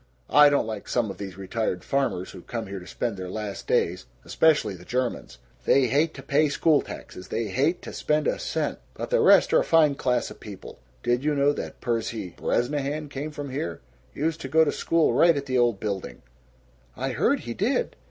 I 0.31 0.49
don't 0.49 0.65
like 0.65 0.87
some 0.89 1.11
of 1.11 1.19
these 1.19 1.37
retired 1.37 1.83
farmers 1.83 2.31
who 2.31 2.41
come 2.41 2.65
here 2.65 2.79
to 2.79 2.87
spend 2.87 3.17
their 3.17 3.29
last 3.29 3.67
days 3.67 4.07
especially 4.25 4.73
the 4.73 4.83
Germans. 4.83 5.37
They 5.65 5.85
hate 5.85 6.15
to 6.15 6.23
pay 6.23 6.49
school 6.49 6.81
taxes. 6.81 7.27
They 7.27 7.49
hate 7.49 7.83
to 7.83 7.93
spend 7.93 8.25
a 8.27 8.39
cent. 8.39 8.79
But 8.95 9.11
the 9.11 9.19
rest 9.21 9.53
are 9.53 9.59
a 9.59 9.63
fine 9.63 9.93
class 9.93 10.31
of 10.31 10.39
people. 10.39 10.79
Did 11.03 11.23
you 11.23 11.35
know 11.35 11.53
that 11.53 11.81
Percy 11.81 12.29
Bresnahan 12.35 13.09
came 13.09 13.29
from 13.29 13.51
here? 13.51 13.79
Used 14.15 14.41
to 14.41 14.47
go 14.47 14.65
to 14.65 14.71
school 14.71 15.13
right 15.13 15.37
at 15.37 15.45
the 15.45 15.59
old 15.59 15.79
building!" 15.79 16.23
"I 16.97 17.09
heard 17.11 17.41
he 17.41 17.53
did." 17.53 17.95